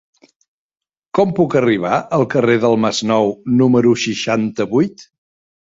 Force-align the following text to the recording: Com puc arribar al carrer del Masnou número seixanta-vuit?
Com 1.19 1.33
puc 1.41 1.57
arribar 1.61 1.99
al 2.19 2.25
carrer 2.33 2.57
del 2.65 2.81
Masnou 2.87 3.33
número 3.61 3.95
seixanta-vuit? 4.07 5.11